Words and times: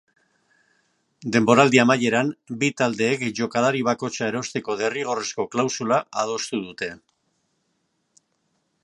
Denboraldi 1.35 1.81
amaieran 1.83 2.31
bi 2.63 2.69
taldeek 2.81 3.27
jokalari 3.41 3.83
bakoitza 3.89 4.25
erosteko 4.33 4.79
derrigorrezko 4.81 5.47
klausula 5.57 6.01
adostu 6.25 6.63
dute. 6.67 6.91